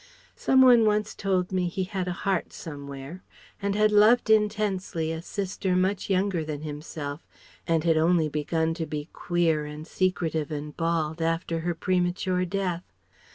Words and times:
Some 0.35 0.63
one 0.63 0.83
once 0.83 1.13
told 1.13 1.51
me 1.51 1.67
he 1.67 1.83
had 1.83 2.07
a 2.07 2.11
heart 2.25 2.53
somewhere 2.53 3.21
and 3.61 3.75
had 3.75 3.91
loved 3.91 4.31
intensely 4.31 5.11
a 5.11 5.21
sister 5.21 5.75
much 5.75 6.09
younger 6.09 6.43
than 6.43 6.63
himself 6.63 7.27
and 7.67 7.83
had 7.83 7.97
only 7.97 8.27
begun 8.27 8.73
to 8.73 8.87
be 8.87 9.09
"queer" 9.13 9.63
and 9.67 9.85
secretive 9.85 10.49
and 10.49 10.75
bald 10.75 11.21
after 11.21 11.59
her 11.59 11.75
premature 11.75 12.45
death. 12.45 12.83